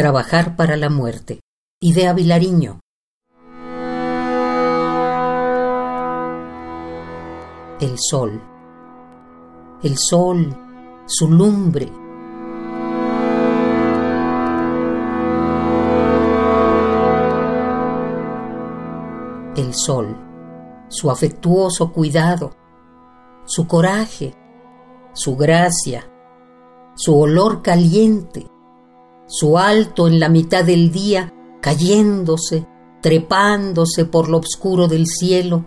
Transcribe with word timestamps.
Trabajar 0.00 0.56
para 0.56 0.78
la 0.78 0.88
muerte. 0.88 1.40
Idea 1.78 2.14
Vilariño. 2.14 2.80
El 7.78 7.96
sol. 7.98 8.40
El 9.82 9.98
sol, 9.98 10.56
su 11.04 11.30
lumbre. 11.30 11.92
El 19.54 19.74
sol, 19.74 20.16
su 20.88 21.10
afectuoso 21.10 21.92
cuidado, 21.92 22.52
su 23.44 23.66
coraje, 23.66 24.34
su 25.12 25.36
gracia, 25.36 26.10
su 26.94 27.20
olor 27.20 27.60
caliente, 27.60 28.46
su 29.32 29.56
alto 29.58 30.08
en 30.08 30.18
la 30.18 30.28
mitad 30.28 30.64
del 30.64 30.90
día, 30.90 31.32
cayéndose, 31.60 32.66
trepándose 33.00 34.04
por 34.04 34.28
lo 34.28 34.38
oscuro 34.38 34.88
del 34.88 35.06
cielo, 35.06 35.66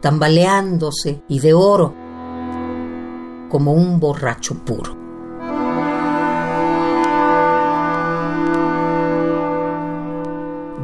tambaleándose 0.00 1.22
y 1.28 1.40
de 1.40 1.52
oro, 1.52 1.94
como 3.50 3.74
un 3.74 4.00
borracho 4.00 4.54
puro. 4.64 4.96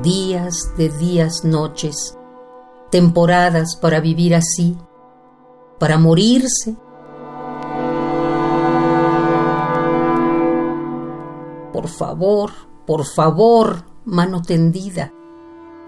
Días 0.02 0.72
de 0.76 0.90
días, 0.90 1.42
noches, 1.42 2.18
temporadas 2.90 3.76
para 3.76 4.00
vivir 4.00 4.34
así, 4.34 4.76
para 5.78 5.96
morirse 5.96 6.76
por 11.74 11.88
favor, 11.88 12.52
por 12.86 13.04
favor, 13.04 13.84
mano 14.04 14.42
tendida, 14.42 15.12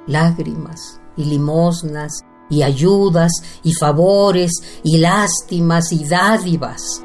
lágrimas 0.08 1.00
y 1.16 1.26
limosnas 1.26 2.24
y 2.50 2.64
ayudas 2.64 3.30
y 3.62 3.72
favores 3.72 4.50
y 4.82 4.98
lástimas 4.98 5.92
y 5.92 6.04
dádivas. 6.04 7.04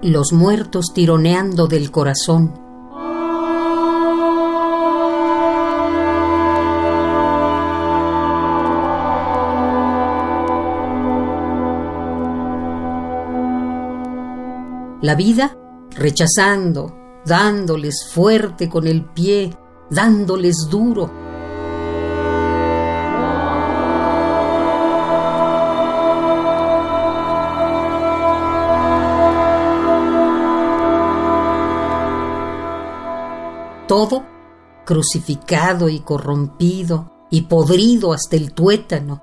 Los 0.00 0.32
muertos 0.32 0.94
tironeando 0.94 1.66
del 1.66 1.90
corazón 1.90 2.65
La 15.02 15.14
vida 15.14 15.54
rechazando, 15.90 17.20
dándoles 17.26 18.08
fuerte 18.10 18.68
con 18.70 18.86
el 18.86 19.04
pie, 19.04 19.54
dándoles 19.90 20.68
duro. 20.70 21.10
Todo 33.86 34.24
crucificado 34.86 35.90
y 35.90 36.00
corrompido 36.00 37.12
y 37.30 37.42
podrido 37.42 38.14
hasta 38.14 38.36
el 38.36 38.52
tuétano, 38.54 39.22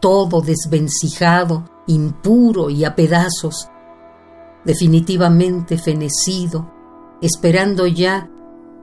todo 0.00 0.40
desvencijado, 0.40 1.70
impuro 1.86 2.70
y 2.70 2.84
a 2.84 2.96
pedazos, 2.96 3.68
definitivamente 4.64 5.78
fenecido, 5.78 6.70
esperando 7.20 7.86
ya 7.86 8.28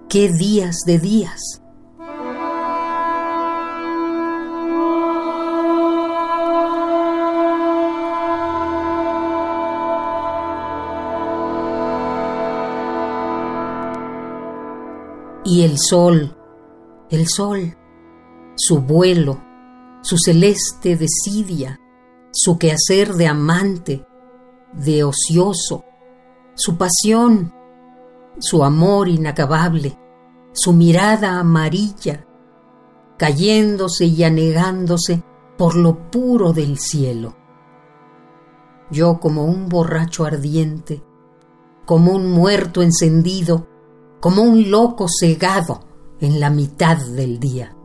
qué 0.09 0.29
días 0.29 0.77
de 0.85 0.99
días. 0.99 1.61
Y 15.45 15.63
el 15.63 15.77
sol, 15.79 16.35
el 17.09 17.27
sol, 17.27 17.77
su 18.55 18.81
vuelo, 18.81 19.41
su 20.01 20.17
celeste 20.17 20.97
desidia, 20.97 21.79
su 22.31 22.57
quehacer 22.57 23.13
de 23.13 23.27
amante, 23.27 24.06
de 24.77 25.03
ocioso, 25.03 25.83
su 26.55 26.77
pasión, 26.77 27.53
su 28.39 28.63
amor 28.63 29.09
inacabable, 29.09 29.97
su 30.53 30.73
mirada 30.73 31.39
amarilla, 31.39 32.25
cayéndose 33.17 34.05
y 34.05 34.23
anegándose 34.23 35.23
por 35.57 35.75
lo 35.75 36.09
puro 36.11 36.53
del 36.53 36.77
cielo. 36.77 37.35
Yo 38.91 39.19
como 39.19 39.45
un 39.45 39.67
borracho 39.67 40.25
ardiente, 40.25 41.03
como 41.85 42.11
un 42.13 42.31
muerto 42.31 42.81
encendido, 42.81 43.67
como 44.19 44.43
un 44.43 44.69
loco 44.71 45.07
cegado 45.07 45.81
en 46.19 46.39
la 46.39 46.49
mitad 46.49 46.97
del 46.97 47.39
día. 47.39 47.76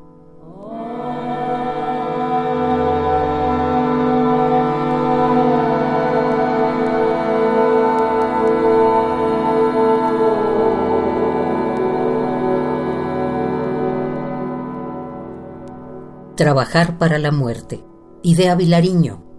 Trabajar 16.37 16.97
para 16.97 17.19
la 17.19 17.31
muerte. 17.31 17.85
Idea 18.23 18.55
Vilariño. 18.55 19.32